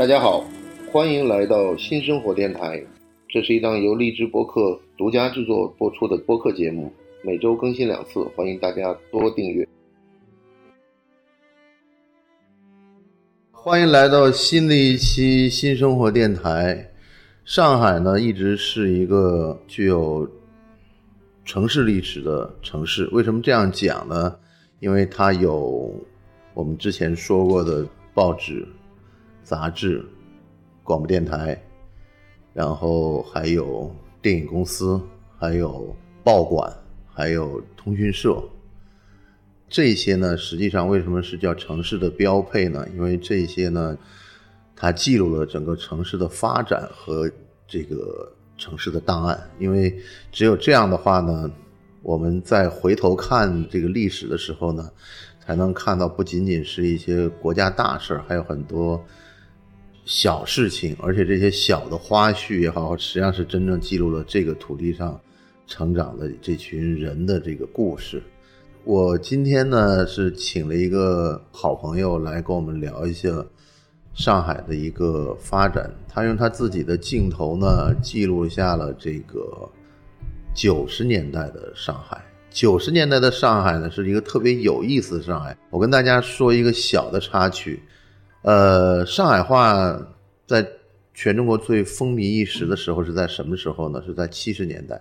[0.00, 0.42] 大家好，
[0.90, 2.82] 欢迎来到新生活电台。
[3.28, 6.90] 这是一档由荔枝播客独家制作播出的播客节目，
[7.22, 9.68] 每周更新两次，欢迎大家多订阅。
[13.52, 16.90] 欢迎来到新的一期新生活电台。
[17.44, 20.26] 上海呢，一直是一个具有
[21.44, 23.06] 城市历史的城市。
[23.12, 24.34] 为什么这样讲呢？
[24.78, 25.94] 因为它有
[26.54, 28.66] 我们之前说过的报纸、
[29.50, 30.06] 杂志、
[30.84, 31.60] 广播电台，
[32.54, 33.92] 然后还有
[34.22, 35.00] 电影公司，
[35.36, 35.92] 还有
[36.22, 36.72] 报馆，
[37.12, 38.40] 还有通讯社。
[39.68, 42.86] 这些呢，实际上为什么是叫城市的标配呢？
[42.94, 43.98] 因为这些呢。
[44.82, 47.30] 它记录了整个城市的发展和
[47.68, 49.94] 这个城市的档案，因为
[50.32, 51.50] 只有这样的话呢，
[52.00, 54.90] 我们在回头看这个历史的时候呢，
[55.38, 59.04] 才能看到不仅仅是一些国家大事还有很多
[60.10, 65.18] 小事情，而且这些小的花絮也好，实际上是真正记录了这个土地上
[65.68, 68.20] 成长的这群人的这个故事。
[68.82, 73.28] 我今天呢是请了一个好朋友来跟我们聊一下。
[74.12, 79.70] 上海的一个发展，他用他自己的镜头呢，记录下了这个
[80.52, 82.20] 九十年代的上海。
[82.50, 85.56] 九十年代的上海呢，是一个特别有意思的上海。
[85.70, 87.80] 我跟大家说一个小的插曲，
[88.42, 90.00] 呃，上海话
[90.46, 90.66] 在
[91.14, 94.02] 全中国最风靡一时的时候是在什么时候呢？
[94.04, 95.00] 是在七十年代，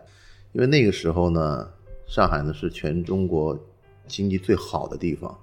[0.51, 1.69] 因为那个时候呢，
[2.07, 3.57] 上海呢是全中国
[4.07, 5.37] 经济最好的地方。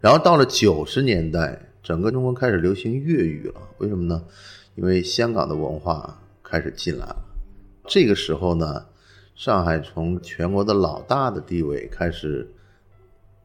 [0.00, 1.58] 然后到了九十年代。
[1.82, 4.22] 整个中国开始流行粤语了，为什么呢？
[4.76, 7.16] 因为香港的文化开始进来了。
[7.88, 8.86] 这个时候呢，
[9.34, 12.48] 上海从全国的老大的地位开始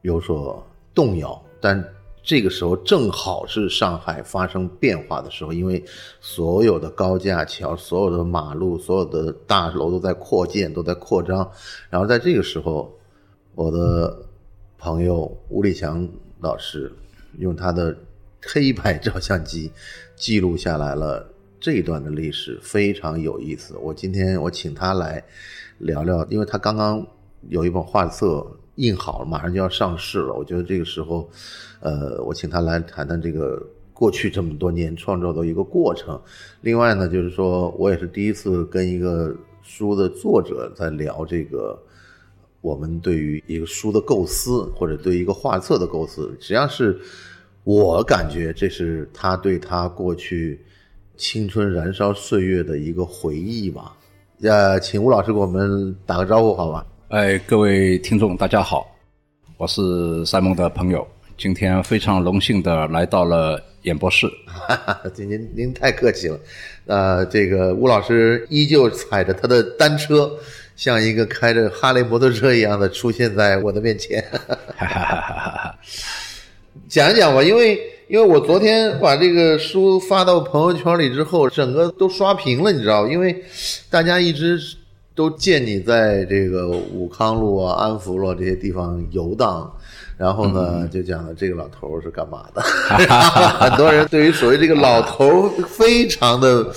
[0.02, 1.42] 有所动摇。
[1.60, 1.84] 但
[2.28, 5.82] 这个时候正好是上海发生变化的时候，因为
[6.20, 11.50] 所有的高架桥、所有的马路、所有的大楼都在扩建、都在扩张。
[11.88, 12.94] 然后在这个时候，
[13.54, 14.26] 我的
[14.76, 16.06] 朋友吴立强
[16.40, 16.92] 老师
[17.38, 17.96] 用他的。
[18.40, 19.70] 黑白照相机
[20.14, 21.28] 记录下来了
[21.58, 23.76] 这一段的历史，非常有意思。
[23.78, 25.22] 我今天我请他来
[25.78, 27.04] 聊聊，因为他刚刚
[27.48, 28.46] 有一本画册
[28.78, 30.32] 印好了，马上就要上市了。
[30.32, 31.28] 我觉得这个时候，
[31.80, 33.62] 呃，我请他来谈谈这个
[33.92, 36.20] 过去这么多年创造的一个过程。
[36.60, 41.78] 另外呢，就是说我也是第一次跟一个书的作者在聊这个，
[42.60, 46.98] 我们对于一个书的构思，或者对一个画册的构思，实际上是。
[47.64, 50.58] 我感觉这是他对他过去
[51.18, 53.94] 青春燃烧岁月的一个回忆吧。
[54.40, 56.86] 呃，请吴老师给我们打个招呼，好吧？
[57.08, 58.86] 哎，各位听众，大家好，
[59.56, 61.08] 我是赛梦的朋友，
[61.38, 64.30] 今天非常荣幸的来到了演播室。
[65.16, 66.38] 您您您太客气了。
[66.84, 70.30] 呃，这个吴老师依旧踩着他的单车，
[70.76, 74.22] 像一个开着哈雷摩托车一样的出现在我的面前。
[74.76, 75.78] 哈哈哈哈哈。
[76.90, 83.42] 讲一讲吧，因为因为我昨天把这个书发到朋友圈里之后，整个都刷屏了，你知道因为
[83.88, 84.60] 大家一直
[85.18, 89.68] 都见你在这个武康路啊、安福路这些地方游荡，
[90.16, 92.62] 然后呢，就讲了这个老头是干嘛的。
[93.58, 96.72] 很多人对于所谓这个老头非常的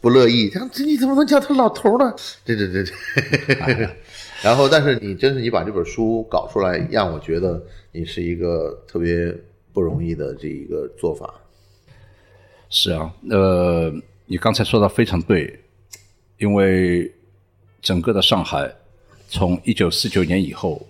[0.00, 2.12] 不乐意，讲这你怎么能叫他老头呢？
[2.44, 2.92] 这这这这。
[4.42, 7.62] 然后，但是你真是你把这本书搞出来，让我觉得
[7.92, 9.32] 你是一个特别
[9.72, 11.32] 不容易的这一个做法。
[12.68, 13.94] 是啊，呃，
[14.26, 15.60] 你刚才说的非常对，
[16.38, 17.08] 因为
[17.84, 18.68] 整个的上海
[19.28, 20.84] 从一九四九年以后，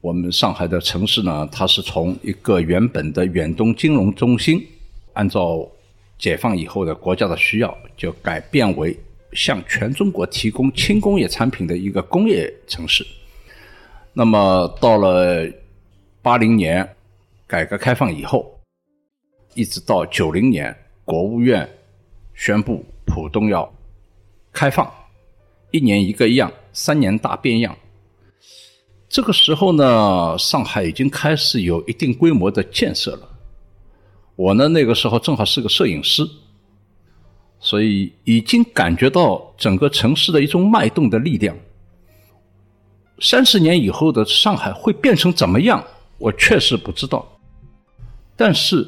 [0.00, 4.66] 我们上海的城市呢，它是从一个原本的远东金融中心，
[5.12, 5.68] 按照
[6.18, 8.98] 解放以后的国家的需要，就改变为。
[9.34, 13.02] 向全中国提供轻工业产品的一个工业城市。
[14.12, 15.50] 那么到了
[16.20, 16.86] 八零年
[17.46, 18.60] 改革开放以后，
[19.54, 20.76] 一直到九零年，
[21.06, 21.66] 国务院
[22.34, 23.72] 宣布浦东要
[24.52, 24.92] 开放，
[25.72, 27.76] 一年一个样，三年大变样。
[29.08, 33.28] 这个时候呢，上海已经开始有一定规模的建设了。
[34.36, 36.24] 我呢，那个时候正好是个摄影师。
[37.64, 41.56] 所以已经感觉到整个城市的一种脉动的力量。
[43.20, 45.84] 三十年以后的上海会变成怎么样？
[46.18, 47.24] 我确实不知道。
[48.34, 48.84] 但是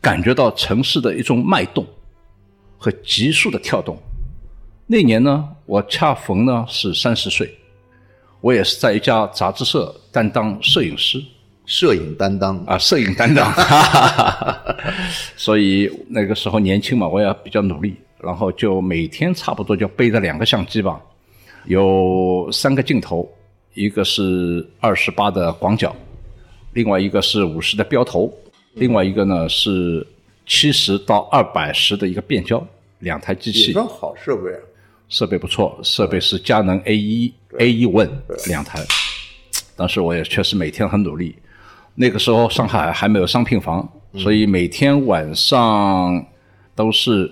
[0.00, 1.86] 感觉到城市的一种脉动
[2.76, 3.96] 和急速的跳动。
[4.88, 7.54] 那年呢，我恰逢呢是三十岁，
[8.40, 11.22] 我也是在一家杂志社担当摄影师。
[11.64, 13.50] 摄影担当啊，摄影担当，
[15.36, 21.00] 所以那个时候年轻嘛，我也比较努力，然后就每天差不多就背着两个相机吧，
[21.66, 23.30] 有三个镜头，
[23.74, 25.94] 一个是二十八的广角，
[26.72, 28.30] 另外一个是五十的标头，
[28.74, 30.04] 另外一个呢是
[30.44, 32.62] 七十到二百十的一个变焦，
[32.98, 34.58] 两台机器，也算好设备啊。
[35.12, 38.08] 设备不错，设备是佳能 A 一 A 一 One
[38.48, 38.80] 两台，
[39.76, 41.36] 当时我也确实每天很努力。
[41.94, 43.86] 那个时候上海还没有商品房，
[44.16, 46.24] 所以每天晚上
[46.74, 47.30] 都是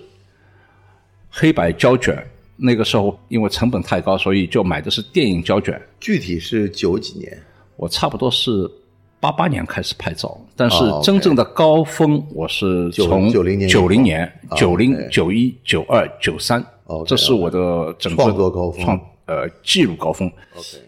[1.30, 2.22] 黑白胶卷。
[2.58, 5.80] 那个时候因为成本太高，所以就买的是电影胶卷。
[5.98, 7.42] 具体是九几年，
[7.76, 8.70] 我差不多是
[9.18, 16.62] 八八年开始拍照，但是真正的高峰我是从九90年九零年、啊九零、九一、九二、九三
[17.06, 20.30] 这是我的整个创作高峰创呃记录高峰。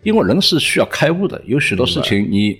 [0.02, 2.58] 因为人是需要开悟的，有许多事情你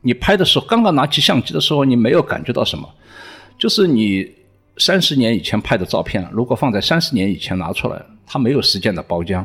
[0.00, 2.88] 你拍的时候，刚刚拿起相机的时候，你没有感觉到什么，
[3.58, 4.30] 就是你
[4.76, 9.44] 三十年以前拍的照片，如果放在三十年以前拿出来，它没有时间的包浆，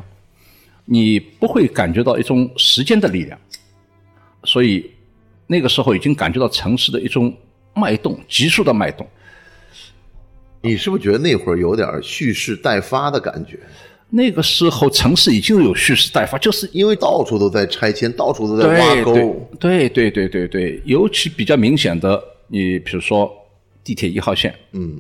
[0.85, 3.39] 你不会感觉到一种时间的力量，
[4.43, 4.89] 所以
[5.47, 7.33] 那个时候已经感觉到城市的一种
[7.73, 9.07] 脉动，急速的脉动。
[10.61, 13.59] 你是不是觉得那会儿有点蓄势待发的感觉？
[14.11, 19.13] 那个时候城市已经有蓄势待发，就是因为到处都在拆迁，到处都在挖沟。
[19.59, 23.31] 对对对对对，尤其比较明显的，你比如说
[23.83, 24.97] 地铁一号线，嗯，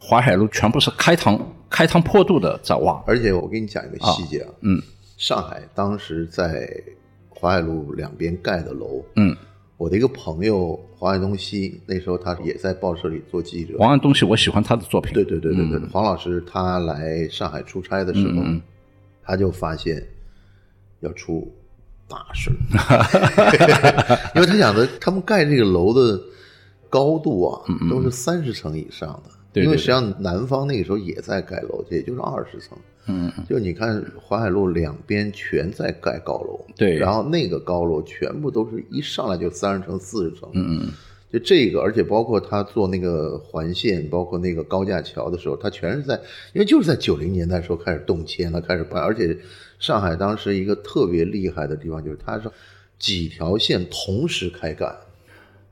[0.00, 1.38] 淮海路全部是开膛
[1.68, 4.80] 开膛破肚的在挖，而且我跟你讲一个细节啊，嗯，
[5.18, 6.66] 上海当时在
[7.28, 9.36] 淮海路两边盖的楼，嗯，
[9.80, 13.78] 我的一个朋友黄爱东西，那时候他也在报社里做记者。
[13.78, 18.42] 黄爱东西我喜欢他的作品，对对对对对，黄老师他来上海出差的时候，
[19.24, 20.06] 他就发现
[21.00, 21.50] 要出
[22.06, 26.20] 大事儿， 因为他讲的他们盖这个楼的
[26.90, 29.30] 高度啊，都是三十层以上的。
[29.50, 32.76] 对对因为实际上南方那个时候也在盖楼，也就是二十层。
[33.06, 36.96] 嗯，就你看淮海路两边全在盖高楼，对。
[36.96, 40.48] 然后那个高楼全部都是一上来就三十层、四十层。
[40.52, 40.88] 嗯嗯，
[41.32, 46.14] 就这个，而且包括他做那个环线，包括那个高架桥的时候，他全是在，
[46.52, 49.36] 因为就是在九零年代时候开始动迁了，开始办，而且
[49.78, 52.50] 上海当时一个特别厉害的地方就是它是
[52.98, 54.94] 几条线同时开干，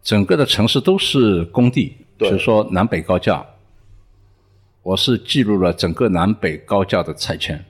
[0.03, 2.31] 整个的城市都是工地，比对。
[2.31, 3.45] 如说南北高架，
[4.89, 7.63] 我是记录了整个南北高架的拆迁，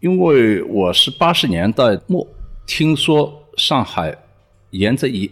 [0.00, 2.26] 因为我是八十年代末
[2.66, 4.12] 听说上海
[4.70, 5.30] 沿着一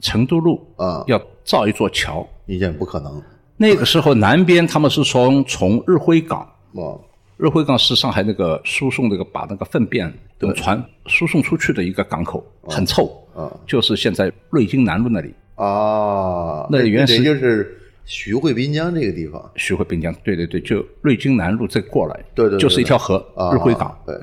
[0.00, 3.22] 成都路啊要造一座桥，一件不可能，
[3.58, 6.50] 那个时候南边他们是从从日辉港。
[6.76, 6.98] 哇，
[7.36, 13.04] 日辉港是上海那个输送那个把那个粪便用船输送出去的一个港口，很臭，
[13.34, 15.34] 啊就是现在瑞金南路那里。
[15.56, 23.96] 啊，那原始就是徐汇滨江这个地方，徐汇滨江，对对对，就瑞金南路再过来，对对对就是一条河，啊，日晖港。
[24.06, 24.16] 对，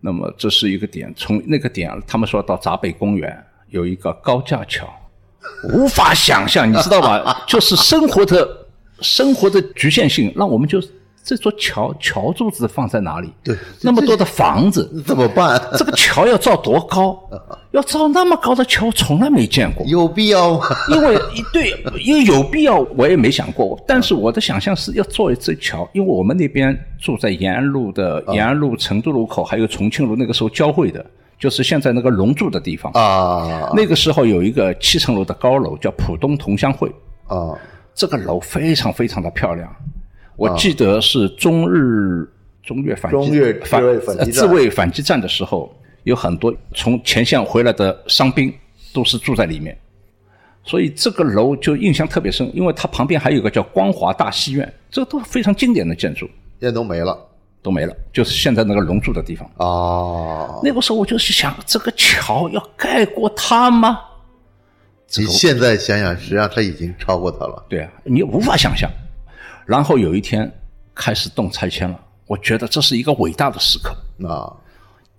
[0.00, 3.36] 那么这是一个点，从那个点，他们说到闸北公园
[3.68, 4.88] 有一个高架桥，
[5.74, 7.44] 无法想象，你知道吧？
[7.48, 8.66] 就是生活的
[9.00, 10.80] 生活的局限性，让我们就
[11.22, 13.32] 这座桥桥柱子放在哪里？
[13.44, 15.60] 对那么多的房子，怎么办？
[15.76, 17.16] 这个桥要造多高？
[17.72, 19.86] 要造那么高的桥，从来没见过。
[19.86, 20.66] 有必要吗？
[20.88, 21.72] 因为一对，
[22.02, 23.78] 因为有必要，我也没想过。
[23.86, 31.04] 但是我的想象是要做一座桥，因为我们那边住在延安路的延安路成都路口，还有重庆路，那个时候交汇的，
[31.38, 32.90] 就是现在那个龙柱的地方。
[32.92, 36.88] 啊那个时候有一个七层楼的高楼叫浦东同乡会，
[37.28, 37.54] 啊
[37.94, 39.70] 这个楼非常非常的漂亮。
[40.40, 42.26] 我记得是中日
[42.62, 45.70] 中越反击中越反自卫反击呃战自卫反击战的时候，
[46.04, 48.50] 有很多从前线回来的伤兵
[48.94, 49.78] 都是住在里面，
[50.64, 56.26] 所以这个楼就印象特别深，因为它旁边还有一个叫光华大戏院，这都非常经典的建筑
[56.58, 57.18] 现在都没了
[57.60, 59.46] 都没了，就是现在那个龙柱的地方。
[59.56, 60.58] 哦！
[60.64, 64.00] 那个时候我就是想，这个桥要盖过它吗？
[65.18, 67.62] 你现在想想，实际上它已经超过它了。
[67.68, 68.90] 对啊，你无法想象。
[69.66, 70.50] 然后有一天
[70.94, 73.94] 开始动拆迁了，我觉得这是一个伟大的时刻。
[74.28, 74.52] 啊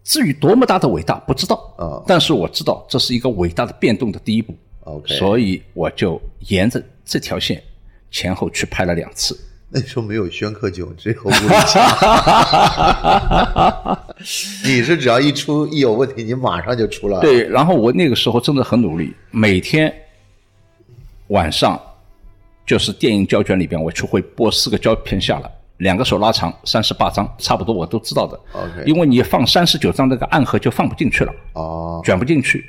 [0.04, 4.56] 至于多么大的伟大，不知道啊但是我知道这是一个伟大的变动的第一步。
[4.84, 7.62] ，OK，所以我就沿着这条线
[8.10, 9.40] 前后去拍了两次。
[9.70, 11.36] 那时候没有宣克酒，只有吴立
[11.68, 11.82] 强。
[14.66, 17.22] 你是只要一出一有问题，你马上就出来了。
[17.22, 19.94] 对，然后我那个时候真的很努力，每天
[21.28, 21.80] 晚上
[22.66, 28.40] 就是电影胶卷里边，我就会播四个胶片下来，两个手拉长，三十八张，差不多我都知道的。
[28.54, 32.66] OK 因为你放三十九张，那个暗盒就放不进去了，哦，卷不进去。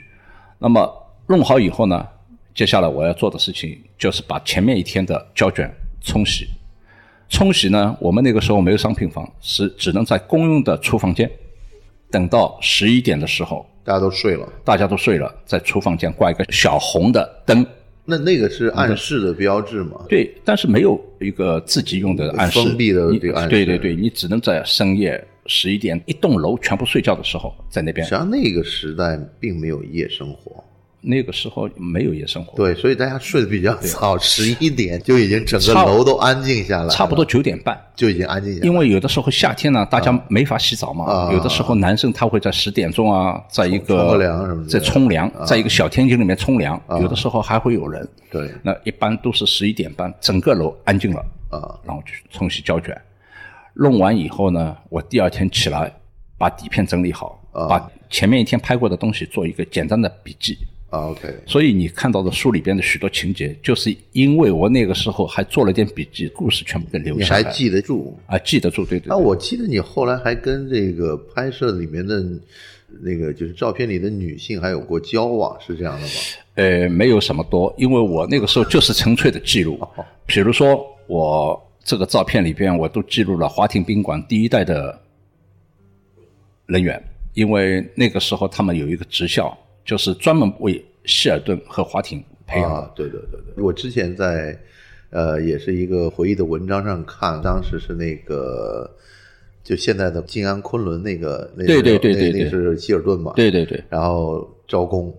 [0.59, 0.91] 那么
[1.27, 2.07] 弄好以后呢，
[2.55, 6.49] 接下来我要做的事情就是把前面一天的胶卷冲洗。
[7.29, 11.31] 冲洗呢，我们那个时候没有商品房，是只能在公用的厨房间。
[12.11, 17.67] 等到十一点的时候，大家都睡了，大家都睡了，在厨房间挂一个小红的灯。
[18.05, 20.05] 那那个是暗示的标志吗？
[20.09, 28.17] 对，但是没有一个自己用的暗示，封闭的这个暗示对对对，你只能在深夜十一点，一栋楼全部睡觉的时候，在那边实际。
[28.17, 30.63] 上那个时代并没有夜生活，
[31.05, 37.77] 那个时候没有夜生活，对，所以大家睡得比较早，十一点就已经整个楼都安静下来了，差不多九点半。
[37.97, 38.67] 就已经安静下来。
[38.67, 41.33] 因为有的时候夏天呢，大家没法洗澡嘛，啊。
[41.33, 44.79] 有的时候男生他会在十点钟啊，在一个冲凉什么之类的。
[44.79, 47.01] 在冲凉，在一个小天井里面冲凉，啊。
[47.01, 48.09] 有的时候还会有人。
[48.31, 48.49] 对。
[48.63, 51.19] 那一般都是十一点半，整个楼安静了，
[51.51, 52.97] 啊，然后去冲洗胶卷。
[53.75, 55.93] 弄完以后呢，我第二天起来
[56.39, 57.67] 把底片整理好，啊。
[57.67, 60.57] 把前面一天拍过的东西做一个简单的笔记。
[60.93, 67.43] 啊，OK，所以你看到的书里边的许多情节，就是因为我那个时候还做了点笔记，故事全部给留你下来。
[67.43, 68.15] 还记得住？
[68.27, 69.25] 啊，记得住，对对啊，对。
[69.25, 72.23] 我记得你后来还跟这个拍摄里面的
[73.01, 76.13] 那个就是照片里的女性还有过交往，是这样的吗？
[76.57, 79.81] 呃，没有什么多，因为我那个时候就是纯粹的记录。
[80.27, 85.01] 比如说，我这个照片里边，我都记录了华庭宾馆第一代的
[86.67, 92.77] 人员，因为那个时候他们有一个职校，就是专门为希尔顿和华庭培养的。
[92.77, 94.59] 啊，对对对对，我之前在
[95.11, 98.91] 呃也是一个回忆的文章上看，当时是那个
[99.63, 105.15] 就现在的静安昆仑那个那对对对对那是希尔顿嘛，对对对，然后招工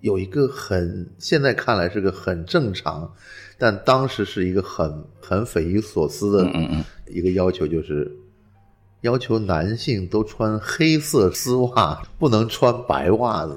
[0.00, 3.12] 有一个很现在看来是个很正常，
[3.58, 6.84] 但当时是一个很很匪夷所思的嗯嗯。
[7.08, 8.10] 一个要求，就是
[9.02, 13.54] 要求男性都穿黑色丝袜，不能穿白袜子。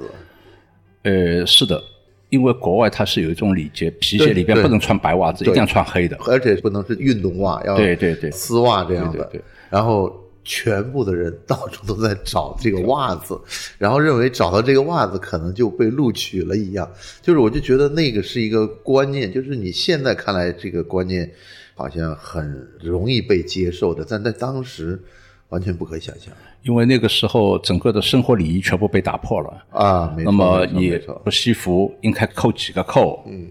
[1.05, 1.81] 呃，是的，
[2.29, 6.17] 因为国外它是有一种礼节，皮鞋里边不能穿白袜子，一定要穿黑的。
[6.27, 9.19] 而且不能是运动袜，要对对对丝袜这样的。
[9.19, 10.11] 对对对然后
[10.43, 13.39] 全部的人到处都在找这个袜子，
[13.77, 16.89] 然后认为找到这个袜子可能就被录取了一样。
[17.21, 21.31] 就是我就觉得那个是一个观念，就是你现在看来这个观念
[21.75, 24.99] 好像很容易被接受的，但在当时
[25.49, 26.33] 完全不可以想象
[26.63, 29.65] 因为那个时候整个的生活礼仪全部被打破了。
[29.69, 30.13] 啊。
[30.17, 30.99] 没错，那么你
[31.31, 33.23] 西服应该扣几个扣？
[33.27, 33.47] 嗯，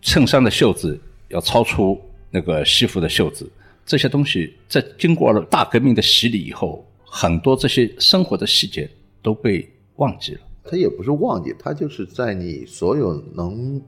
[0.00, 0.98] 衬衫的袖子
[1.28, 3.50] 要超出那个西服的袖子，
[3.84, 8.88] 这些东西在经过了大革命的洗礼以后，很多这些生活的细节
[9.20, 10.40] 都被忘记了。
[10.62, 13.82] 他也不是忘记，他就是在你所有能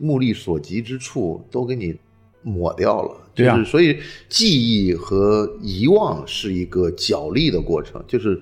[0.00, 1.94] 目力所及之处都给你
[2.42, 3.16] 抹掉了。
[3.34, 8.02] 对啊就是所以记忆和遗忘是一个角力的过程。
[8.06, 8.38] 就是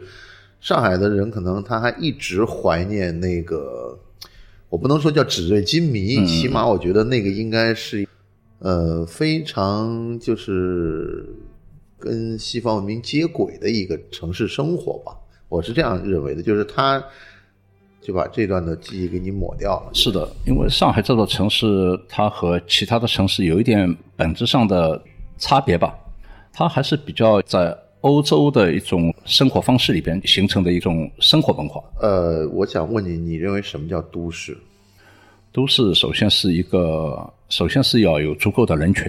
[0.61, 3.99] 上海的人可能他还一直怀念那个，
[4.69, 8.07] 我不能说叫纸醉金迷，起码我觉得那个应该是
[8.59, 11.25] 呃非常就是
[11.99, 15.17] 跟西方文明接轨的一个城市生活吧。
[15.49, 17.03] 我是这样认为的，就是他
[18.01, 19.91] 就把这段的记忆给你抹掉了。
[19.93, 21.67] 是的，因为上海这座城市，
[22.09, 25.01] 它和其他的城市有一点本质上的
[25.39, 25.95] 差别吧，
[26.53, 31.83] 它还是比较在欧洲的一种生活方式里边形成的一种生活文化。
[32.01, 34.57] 呃，我想问你，你认为什么叫都市？
[35.53, 39.05] 都市首先是一个，首先是要有足够的人群，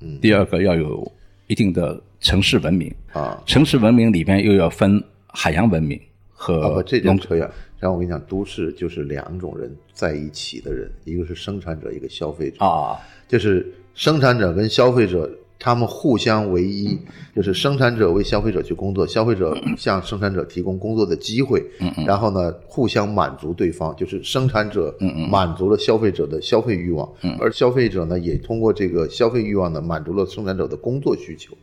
[0.00, 1.12] 嗯，第二个要有
[1.46, 6.00] 一定的城市文明啊，城市文明里边又要分海洋文明
[6.34, 7.50] 和啊不，这农点扯远。
[7.78, 12.64] 然后我跟你讲，都市就是两种人在一起的人，一个是生产者，一个消费者。
[12.64, 12.96] 啊，
[13.28, 16.98] 就是生产者跟消费者，他们互相为一，
[17.36, 21.62] 就是生产者为消费者去工作，消费者向生产者提供工作的机会，
[22.06, 24.96] 然后呢，互相满足对方，就是生产者
[25.28, 27.06] 满足了消费者的消费欲望，
[27.38, 31.54] 而消费者呢，也通过这个消费欲望呢，满足了生产者的工作需求，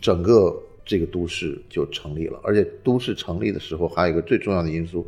[0.00, 2.40] 整个这个都市就成立了。
[2.42, 5.06] 而且都市成立的时候，还有一个最重要的因素，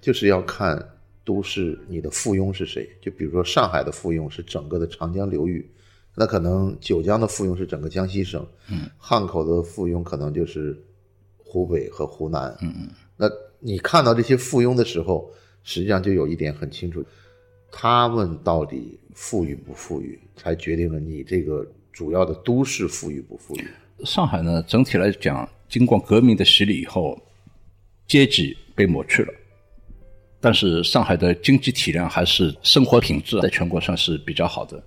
[0.00, 0.78] 就是要看
[1.24, 2.88] 都市你的附庸是谁。
[3.00, 5.68] 就比如说上海的附庸是整个的长江流域，
[6.14, 10.78] 那可能九江的附庸是整个江西省，嗯，汉口的附庸可能就是
[11.38, 12.88] 湖北和湖南，嗯嗯。
[13.16, 13.28] 那
[13.58, 17.02] 你看到这些附庸的时候，实际上就有一点很清楚，
[17.72, 23.64] 他们到底富裕不富裕，才决定了你这个主要的都市富裕不富裕。
[24.04, 27.18] 上海呢，整体来讲，经过革命的洗礼以后，
[28.06, 29.32] 阶级被抹去了，
[30.40, 34.82] 但是上海的经济体量还是生活品质在全国算是比较好的。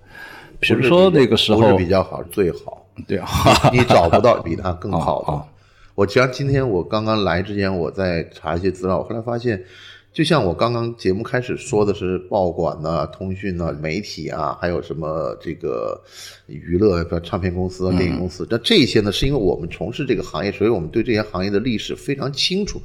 [0.60, 2.84] 比如说那个时候，比较好，最好。
[3.06, 3.28] 对啊，
[3.72, 5.30] 你找不到比它更好的。
[5.32, 5.46] 啊啊
[5.94, 9.64] 我实际上今天我刚刚来之前，我在查一些资料，我后来发现，
[10.12, 16.00] 就像我刚刚节目开始说的是报馆呐、通讯呐、媒体啊，还有什么这个
[16.46, 22.80] 娱乐，唱片公司啊、电影公司，那这些呢，是因为我们从事这个行业，所以我们对这些行业的历史非常清楚。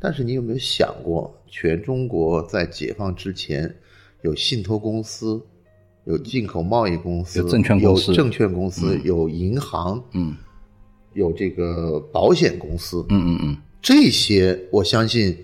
[0.00, 3.74] 但是你有没有想过，全中国在解放之前，
[4.22, 5.40] 有信托公司，
[6.04, 10.36] 有进口贸易公司，有证券公司有证券公司，有银行，嗯。
[11.14, 15.36] 有这个保险公司，嗯嗯嗯，这些我相信，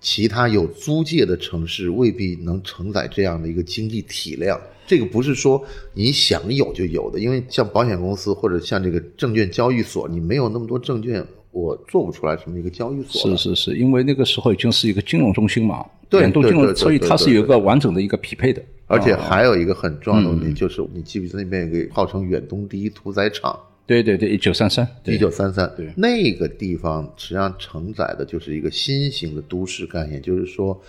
[0.00, 4.58] 其他有租界的城市未必能承载这样的一个经济体量。
[4.86, 5.62] 这个不是说
[5.94, 13.36] 你想有就有的，因为像保险公司或者像这个证券交易所，你没有那么多证券，我做不出来什么一个交易所。
[13.36, 18.60] 是是是，因为那个时候已经是一个金融中心嘛，对远东金融，所以它是有一个完整的一个匹配的。
[18.86, 23.56] 而且啊还有一个很重要的问题，就是你记不记得那边有个号称远东第一屠宰场？
[23.90, 25.68] 对对对，一九三三，一九三三。
[25.76, 30.80] 对，那个地方实际上承载的就是一个新型的都市概念，就是说，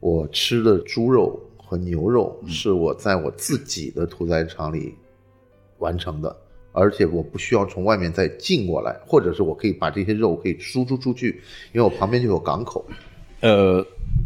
[0.00, 2.48] 我吃的猪肉和牛肉嗯。
[2.48, 4.92] 是我在我自己的屠宰场里
[5.78, 6.36] 完成的，
[6.72, 11.40] 而且我不需要从外面再进过来，或者是我可以把这些肉可以输出出去，
[11.72, 12.84] 因为我旁边就有港口。
[13.42, 13.80] 呃，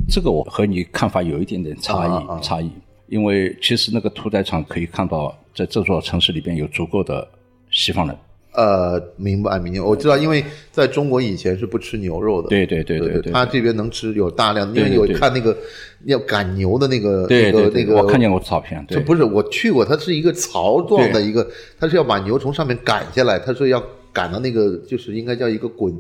[0.08, 2.40] 这个我和你看法有一点点差异，啊啊啊。
[2.40, 2.70] 差异。
[3.08, 7.28] 因为其实那个屠宰场可以看到，在这座城市里边有足够的
[7.72, 8.16] 西方人。
[8.54, 15.56] 呃，明白明白，我知道，因为在中国以前是不吃牛肉的，对对对对对对他这边能吃有大量，因为有看那个
[16.04, 18.84] 要赶牛的那个那个那个，我看见过草片。
[18.86, 21.50] 对，这不是我去过，它是一个槽状的一个，
[21.80, 25.90] 它是要把牛从上面赶下来，它是要赶到那个就是应该叫一个滚，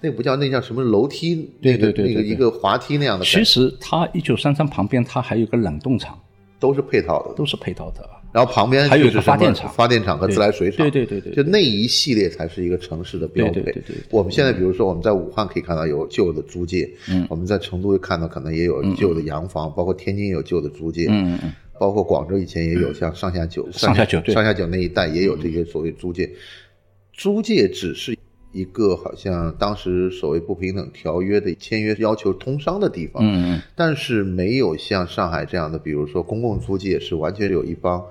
[0.00, 6.18] 那个不叫那叫什么楼梯，对对对那个一个滑梯那样的，其实它一九三三旁边它还有个冷冻厂，
[6.58, 7.34] 都是配套的。
[7.36, 8.04] 都是配套的。
[8.32, 13.54] 然后旁边还有一个发电厂发电厂和自来水厂，对对对对对就那一系列才是一个城市的标配。
[13.54, 26.30] 对对对我们现在比如说我们在武汉可以看到有旧的租界，嗯，我们在成都看到可能也有旧的洋房，包括天津也有旧的租界，嗯嗯嗯，包括广州以前也有像上下九、上下九对上下九那一带也有这些所谓租界。
[27.12, 28.16] 租界只是
[28.52, 33.22] 一个好像当时所谓不平等条约的签约要求通商的地方，
[33.74, 38.04] 但是没有像上海这样的，比如说公共租界是完全有一帮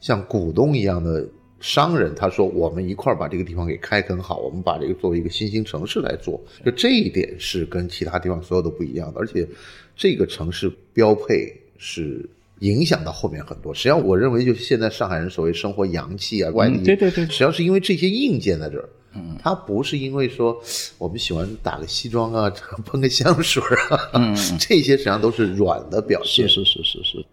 [0.00, 1.28] 像股东一样的
[1.60, 9.46] 商人，他说我们一块儿把这个地方给开垦好，我们把这个作为一个新兴城市来做，就这一点是跟其他地方所有都不一样的，而且
[9.96, 12.28] 这个城市标配是。
[12.60, 17.24] 影响到后面很多，实际上我认为就是现在上海人所谓生活洋气啊、外地，对对对。
[17.24, 20.58] 实际上是因为这些硬件在这儿，嗯，它不是因为说
[20.98, 22.50] 我们喜欢打个西装啊、
[22.86, 26.48] 喷个香水啊，嗯，这些实际上都是软的表现。
[26.48, 27.26] 是是是是是，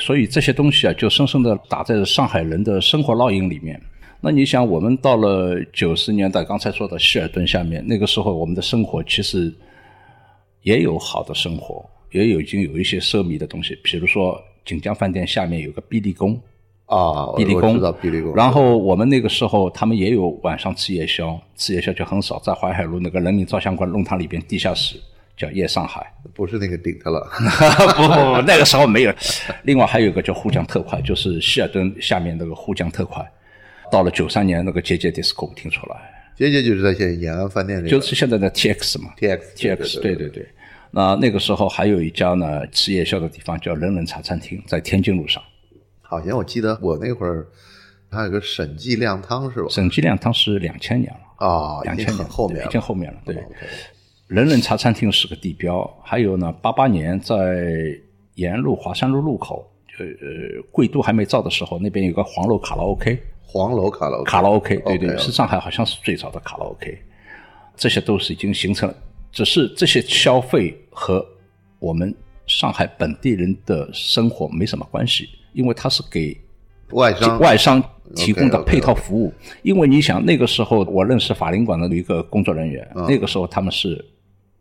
[0.00, 3.80] 所以这些东西啊，就深深的打在了上海人的生活烙印里面。
[4.20, 9.52] 那你想，我们到了九十年代，刚才说的希尔顿下面，那个时候我们的生活其实
[10.62, 16.40] 也有好的生活，也有已经有一些奢靡的东西，比如说锦江饭店下面有个碧丽宫，
[16.86, 17.54] 啊，我碧丽
[18.20, 18.34] 宫。
[18.34, 24.96] 然后我们那个时候，他们也有晚上吃夜宵，吃夜宵就很少，在淮海路那个人民照相馆弄堂里边地下室
[25.36, 26.12] 叫夜上海。
[26.34, 27.26] 不是那个顶特了，
[27.96, 29.14] 不不不，那个时候没有。
[29.62, 33.24] 另外还有一个叫沪江特快，就是希尔顿下面那个沪江特快。
[33.90, 35.96] 到了九三年，那个节节 disco 听出来，
[36.36, 40.48] 杰杰就是在现在延安饭店里，就是现在的 TX 嘛 TX TX 对对对对。
[40.90, 45.42] 那那个时候还有一家呢吃夜宵的地方叫人人茶餐厅，在天津路上。
[46.06, 47.46] 好像我记得我那会儿
[48.10, 49.68] 还有个沈记靓汤是吧？
[49.68, 53.20] 沈记亮汤是两千年了，啊，两千年后面了，已经后面了。
[53.24, 53.34] 对，
[54.28, 57.96] 人人茶餐厅是个地标，还有呢，八八年在
[58.34, 66.96] 延安路华山路路口，就呃贵都还没造的时候，那边有个黄楼卡拉 OK，黄楼卡拉 OK，卡拉 OK，对对是上海好像是最早的卡拉 OK，
[67.76, 68.94] 这些都是已经形成了，
[69.32, 71.26] 只是这些消费和
[71.80, 72.14] 我们
[72.46, 76.38] 上海本地人的生活没什么关系，因为它是给
[76.90, 77.38] 外商。
[77.40, 77.82] 外商
[78.14, 79.32] 提供的配套服务。
[79.62, 83.06] 因为你想，那个时候我认识法领馆的一个工作人员，嗯。
[83.08, 84.04] 那个时候他们是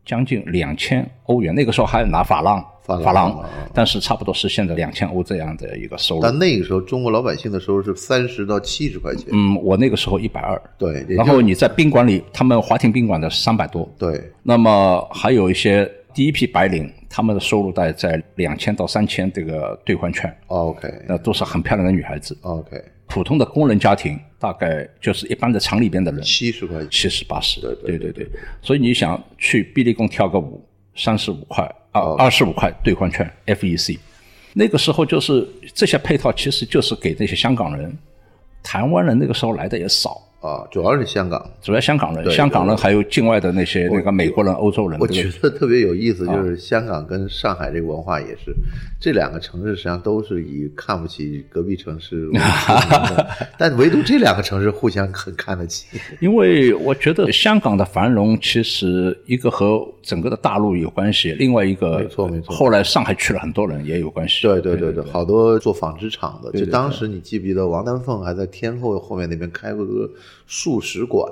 [0.06, 6.22] 将近两千欧元，那个时候还拿法郎，法郎法郎啊，但是差不多是现在两千欧这样的一个收入。
[6.22, 14.22] 但那个时候中国老百姓的收入是三十到七十块钱，嗯，我那个时候一百二，对，然后你在宾馆里，他们华庭宾馆的三百多，对。
[14.42, 20.88] 那么还有一些第一批白领，他们的收入大概在两千到三千这个兑换券，，OK。
[21.08, 22.38] 那都是很漂亮的女孩子。
[22.42, 28.28] OK，普通的工人家庭大概就是一般的厂里边的人，七十块钱，七十八十，对对对对。
[28.62, 30.64] 所以你想去碧丽宫跳个舞，
[30.96, 33.98] 三十五块二，二十五块兑换券 FEC，
[34.54, 37.96] 那个时候就是这些配套，其实就是给那些香港人、
[38.62, 41.50] 台湾人那个时候来的也少，啊，主要是香港。
[41.62, 48.54] 主要香港人，香港人还有境外的那些那个美国人、欧洲人，我觉得特别有意思，就是香港跟上海这个文化也是，
[49.00, 52.30] 这两个城市实际上都是以看不起隔壁城市
[53.58, 55.86] 但唯独这两个城市互相很看得起。
[56.20, 64.42] 因为我觉得香港的繁荣其实一个和整个的大陆有关系，另外一个没错没错后来上海去了很多人也有关系。
[64.42, 70.10] 对对对对，好多做纺织厂的，就当时你记不记得王丹凤还在天后后面那边开过个
[70.48, 71.32] 素食馆，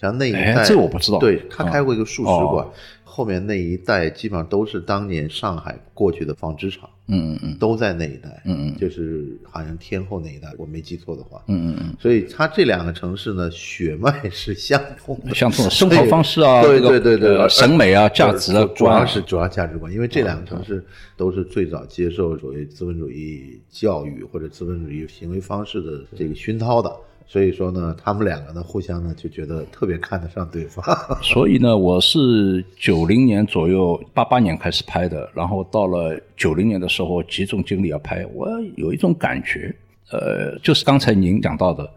[0.00, 2.72] 像那一哎带，这我不知道对他开过一个素食馆哦，
[3.04, 11.96] 后面那一带基本上都是当年上海过去的纺织厂，嗯嗯嗯都在那一带，嗯嗯就是好像天后那一带，我没记错的话，嗯嗯嗯。
[12.00, 20.82] 所以它这两个城市呢，血脉是相通的，相通的生活方式啊，对对对对呃审美啊、价值啊，主要是主要价值观，因为这两个城市
[21.16, 26.90] 都是最早接受所谓资本主义教育或者资本主义行为方式的这个熏陶的，
[27.32, 30.84] 所以说呢，他们两个呢互相呢就觉得特别看得上对方。
[31.22, 39.72] 所以呢，我是九零年左右，八八年开始拍的，然后到了九零年的时候集中精力要拍，我有一种感觉，
[40.10, 41.88] 呃，就是刚才您讲到的，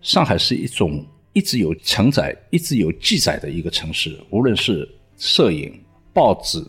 [0.00, 1.04] 上海是一种
[1.34, 5.78] 一直有承载、一直有记载的一个城市，无论是摄影、
[6.14, 6.64] 报纸，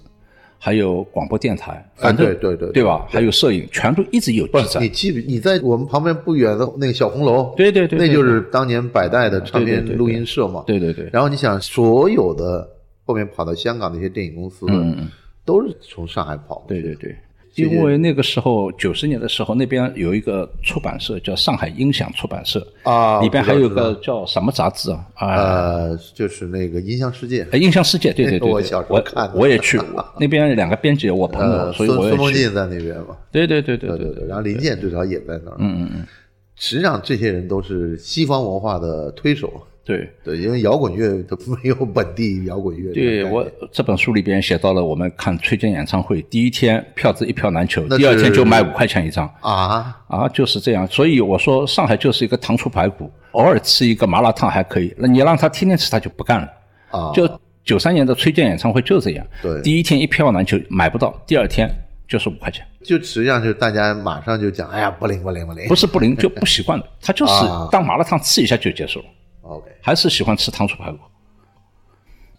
[0.65, 3.05] 还有广播电台，反正、对对对对吧？
[3.09, 4.87] 还有摄影，全都一直有记载你。
[4.87, 5.19] 记不？
[5.27, 10.63] 你在我们旁边不远的那个小红楼，对对对对那就是当年百代的唱片录音社嘛。
[10.65, 12.65] 对对对，然后你想，所有的
[13.03, 15.11] 后面跑到香港那些电影公司的，嗯嗯
[15.43, 16.81] 都是从上海跑过去的。
[16.81, 17.17] 对对对，
[17.55, 25.05] 因为那个时候九十年的时候，那边有一个出版社叫上海音响出版社，啊，里边还有个叫什么杂志啊？
[25.15, 32.17] 啊，呃，就是那个音像世界，呃音像世界，对对对， 我小时候看的我也去过， 那边两个编辑我朋友，呃，所以我也去。
[32.17, 33.15] 孙梦进在那边嘛。
[33.31, 35.57] 对对对对对对对，然后林健最早也在那儿。
[35.59, 36.07] 嗯嗯嗯，
[36.55, 39.51] 实际上这些人都是西方文化的推手，
[39.85, 40.09] 对。
[40.23, 42.93] 对，因为摇滚乐它没有本地摇滚乐。
[42.93, 50.87] 对我这本书里边写到了，我们看崔健演唱会，第一天票子一票难求，第二天就卖五块钱一张啊，啊，就是这样。
[50.87, 56.47] 所以我说上海就是一个糖醋排骨，偶尔吃一个麻辣烫还可以，那你让他天天吃他就不干了。
[56.91, 57.27] 啊，就
[57.63, 61.69] 九三年的崔健演唱会就这样，对第一天一票难求，买不到，第二天
[62.07, 65.67] 就是五块钱，就实际上就是大家马上就讲，哎呀，不灵不灵不灵。
[65.67, 69.05] 不是不灵就不习惯了，他就是啊当麻辣烫吃一下就结束了，
[69.43, 70.97] OK，还是喜欢吃糖醋排骨。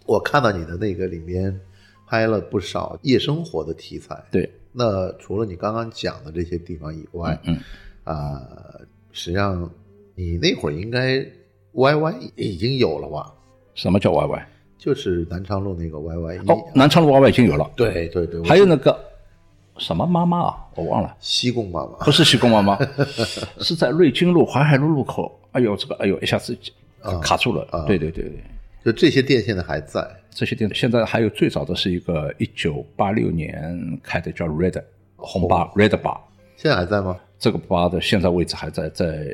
[0.07, 1.59] 我看到你的那个里面
[2.07, 4.23] 拍了不少夜生活的题材。
[4.31, 7.59] 对，那除了你刚刚讲的这些地方以外，嗯，
[8.05, 8.43] 啊、
[9.13, 9.71] 实际上
[10.15, 11.25] 你那会儿应该
[11.73, 13.33] YY 已经有了吧？
[13.75, 14.43] 什么叫 YY？
[14.77, 18.99] 就是南昌路那个 YY 一、哦，南昌路 YY 已经有了，对对对，我还有那个
[19.79, 22.79] 什么妈妈啊，我忘了，西贡妈妈不是西贡妈妈，
[23.61, 25.41] 是在瑞金路淮海路路口。
[25.53, 26.57] 哎呦，这个哎呦，一下子
[27.23, 27.67] 卡住了。
[27.87, 28.33] 对对对对，
[28.85, 30.05] 就这些店现在还在。
[30.31, 34.83] 这些店现在还有最早的是一个一九八六年开的叫 Red
[35.17, 36.19] 红吧 Red Bar。
[36.57, 37.17] 现在还在吗？
[37.39, 39.27] 这个吧的现在位置还在在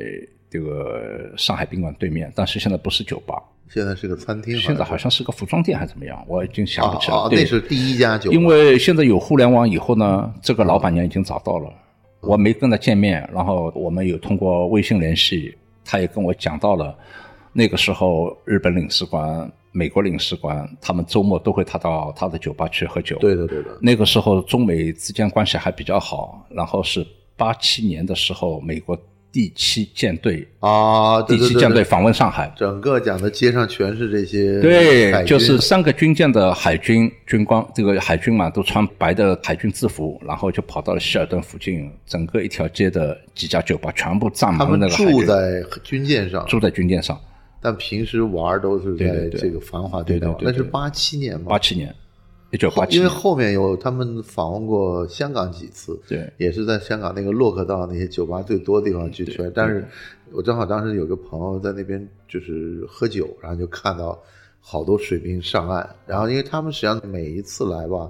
[0.49, 7.17] 这个上海宾馆对面，但是现在不是酒吧，现在是个餐厅，现在好像是个服装店还是怎么样，我已经想不起来。
[7.31, 11.71] 那是第一家酒吧，因为现在有互联网以后呢，这个老板娘已经找到了，
[12.19, 15.55] 我没跟她见面，然后我们有通过微信联系，
[15.85, 16.93] 她也跟我讲到了，
[17.53, 23.17] 那个时候日本领事馆、美国领事馆，他们周末都会他到他的酒吧去喝酒。
[23.19, 28.97] 对的对的，那个时候中美之间关系还比较好，然后是八七年的时候，美国
[29.33, 45.11] 第七舰队啊，对对对第七舰队，访问上海，整个讲的街上全是这些对，就是三个军舰的海军军官，这个海军嘛都穿白的海军制服，然后就跑到了希尔顿附近，整个一条街的几家酒吧全部占满了那个海军。
[45.13, 47.17] 住在军舰上，住在军舰上。
[47.61, 50.35] 但平时玩都是在这个繁华地带玩。
[50.37, 50.51] 对对对对。
[50.51, 51.95] 那是八七年嘛八，七年，
[52.49, 56.27] 一九八七因为，后面有他们访问过香港几次，对。
[56.37, 59.51] 也是在香港那个洛克道那些酒吧最多的地方去圈。
[59.53, 59.87] 但是
[60.31, 64.19] 我正好当时有个朋友在那边就是喝酒，然后就看到
[64.59, 68.09] 好多水兵上岸，然后因为他们实际上每一次来吧，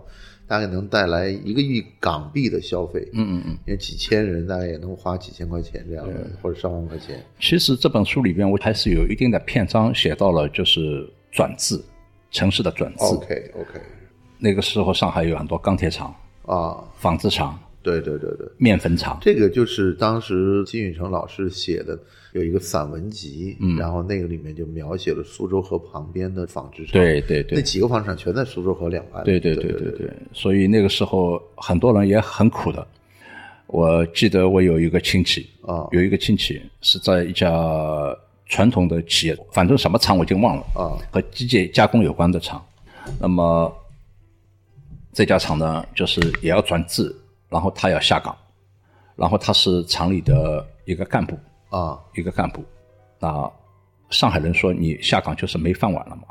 [0.51, 3.51] 大概能带来一个亿港币的消费，嗯嗯嗯。
[3.65, 7.23] 因为几千人大概也能花几千块钱这样的，或者上万块钱。
[7.39, 11.81] 其实这本书里边，我还是有一定的篇章写到了，就是转制，
[12.31, 13.05] 城市的转制。
[13.05, 13.79] OK OK
[14.37, 16.13] 那个时候上海有很多钢铁厂、
[16.45, 19.17] 啊，纺织厂、对对对对，面粉厂。
[19.21, 21.97] 这个就是当时金宇成老师写的，
[22.33, 23.77] 有一个散文集，嗯。
[23.77, 27.57] 然后那个里面就描写了苏州河旁边的纺织厂，对对对。
[27.57, 32.87] 那几个纺织厂全在苏州河两岸，对对对对对对，所以那个时候很多人也很苦的。
[33.67, 35.87] 我记得我有一个亲戚啊。
[35.91, 37.49] 有一个亲戚是在一家
[38.47, 42.61] 传统的企业，反正什么厂我已经忘了啊，和机械加工有关的厂。
[43.17, 43.73] 那么
[45.13, 47.15] 这家厂呢，就是也要转制，
[47.51, 48.35] 然后他要下岗，
[49.15, 51.37] 然后他是厂里的一个干部，
[51.69, 52.63] 啊，一个干部。
[53.19, 53.51] 那
[54.09, 56.23] 上海人说你下岗就是没饭碗了嘛，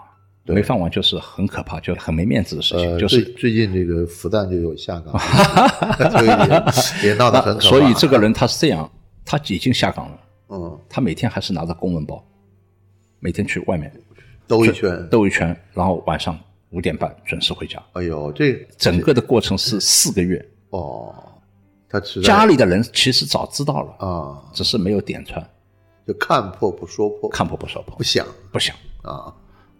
[0.46, 5.16] 没饭碗就是很可怕，就很没面子的事情，呃，就是最最近这个复旦就有下岗，
[6.11, 6.64] 所以也
[7.11, 7.68] 也闹得很可怕。
[7.68, 8.90] 所以这个人他是这样，
[9.24, 12.24] 他已经下岗了，嗯，他每天还是拿着公文包，
[13.20, 13.92] 每天去外面
[14.48, 16.37] 兜一圈，兜一圈，然后晚上
[16.70, 17.80] 五点半准时回家。
[17.92, 21.14] 哎呦，这整个的过程是四个月，哦，
[21.88, 25.44] 他家里的人其实早知道了，啊，只是没有点穿，
[26.06, 28.24] 就看破不说破，看破不说破不，想。
[28.52, 29.35] 不想，啊，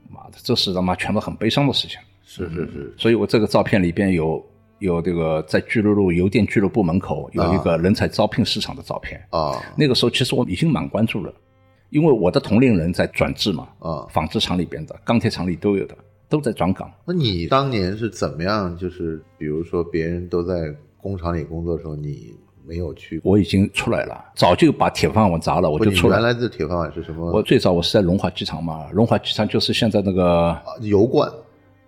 [0.09, 1.99] 妈的，这是他妈全部很悲伤的事情。
[2.25, 4.45] 是是是，所以我这个照片里边有
[4.79, 9.21] 有这个在巨鹿路邮电俱乐部门口有一个人才招聘市场的照片。
[9.31, 9.61] 啊。
[9.77, 11.33] 那个时候其实我已经蛮关注了，
[11.91, 15.97] 因为我的同龄人在转制嘛，啊，纺织厂里边的、钢铁厂里都有的，
[16.31, 16.91] 都在转岗。
[17.05, 18.75] 那你当年是怎么样？
[18.79, 26.23] 就是比如说别人都在工厂里工作的时候，你没有去，我已经出来了，早就把铁饭碗砸了，我就出来了。
[26.23, 27.33] 原来的铁饭碗是什么？
[27.33, 31.29] 我最早我是在龙华机场嘛，龙华机场就是现在那个啊油罐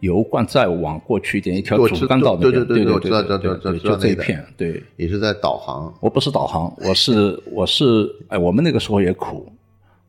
[0.00, 4.82] 油罐再往过去一点，一条主干道那边，对对对对我知道对知道知道对知道那一带就这一片，对。
[4.96, 9.46] 也是在导航我不是导航，我是我是哎，我们那个时候也苦，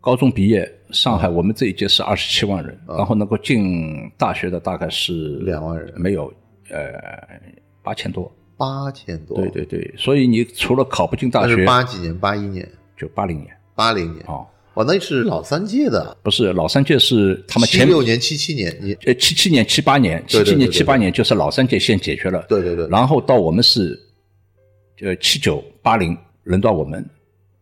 [0.02, 5.92] 高中毕业，上海我们这一届是二十七万人，然后能够进大学的大概是两万人。
[5.98, 6.32] 没有
[6.70, 6.94] 呃
[7.82, 12.18] 八千多，八千多，对对对，所以你除了考不进大学，八几年？
[12.18, 12.70] 八一年？
[12.96, 13.50] 就八零年。
[13.76, 14.24] 八零年？
[14.28, 24.00] 哦，哦，那是老三届的，不是老三届是他们七前六年、七七年，你呃七七年七八年七七年七八年就是老三届先解决了，对对对，然后到我们是，
[25.02, 27.04] 呃，七九八零轮到我们，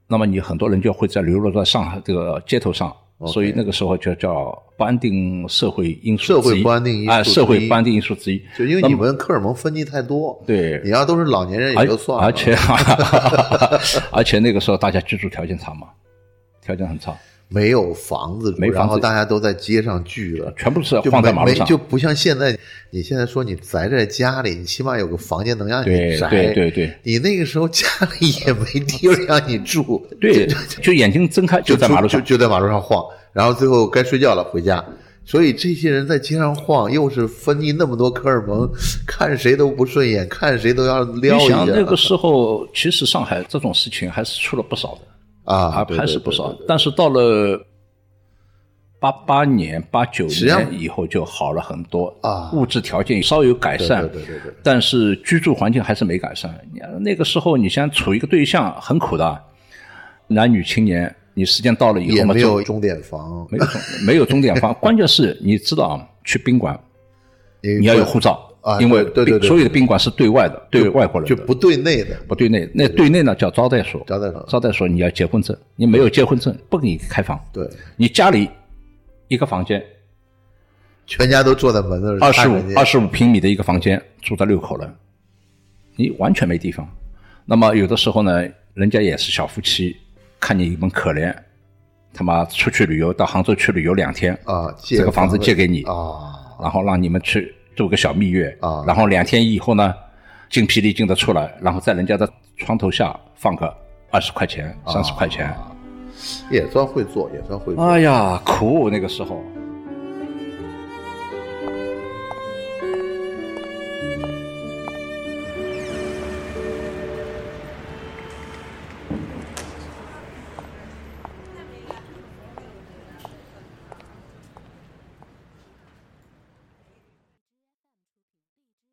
[0.08, 2.94] 那么你很多人就会在流落在上海这个街头上
[3.28, 8.42] 所以那个时候就叫不安定社会因素社会不安定因素哎，社会不安定因素之一。
[8.58, 10.82] 就因为你们科尔蒙分泌太多，对。
[10.84, 12.56] 你要都是老年人也就算了，而且
[14.12, 15.88] 而且那个时候大家居住条件差嘛，
[16.64, 17.16] 条件很差，
[17.54, 20.54] 没有房子住，然后大家都在街上聚了。
[20.58, 21.60] 全部是就放在马路上。
[21.60, 22.58] 没就不像现在，
[22.90, 26.30] 你现在说你宅在家里，你起码有个房间能让你对宅。
[26.30, 27.86] 对对对你那个时候家
[28.20, 30.48] 里也没地儿让你住， 对，
[30.82, 32.32] 就眼睛睁开就在马路上就。
[32.32, 34.82] 就在马路上晃，然后最后该睡觉了回家。
[35.26, 38.68] 所以这些人在街上晃，又是分泌那么多荷尔蒙，
[39.06, 41.58] 看谁都不顺眼，看谁都要撩你一下。
[41.58, 45.02] 想那个时候，其实上海这种事情还是出了不少的。
[45.52, 46.56] 啊，还是不少。
[46.68, 47.60] 但是到了
[49.00, 52.52] 八八年、八九年以后就好了很多啊。
[52.54, 56.54] 物质条件稍有改善，对对对但是居住环境还是没改善。
[56.72, 59.44] 你那个时候，你想处一个对象很苦的，
[60.28, 66.80] 男女青年，你时间到了以后嘛，没有钟点房，没有钟没有钟点房， 关键是你知道啊，去宾馆
[67.62, 69.48] 你你要有护照啊因为对对对对。
[69.48, 71.36] 所有的宾馆是对外的，对外国人的。
[71.36, 72.16] 就不对内的。
[72.28, 73.10] 不对内，那对。
[73.10, 74.46] 内呢叫招待所，招待所。
[74.48, 77.40] 招待所你要结婚证，你没有结婚证不给你开房。
[77.52, 78.50] 对，你家里
[79.28, 79.84] 一个房间，
[81.06, 84.94] 全家都坐在门那儿二十五二十五平米的一个房间，住着六口人，
[85.96, 86.88] 你完全没地方。
[87.46, 89.98] 那么有的时候呢，人家也是小夫妻，
[90.40, 91.36] 看你们可怜，
[92.14, 95.38] 他妈出去旅游，到杭州去旅游两天，啊，借这个房子。
[95.38, 99.94] 借给你，啊，然后让你们去住个小蜜月啊然后两天以后呢，
[100.50, 103.74] 精疲力尽的出来，然后在人家的床头下放个
[104.10, 105.56] 二十块钱、三十块钱。
[106.52, 107.84] 也算会做，也算会做。
[107.84, 109.42] 哎呀，苦那个时候。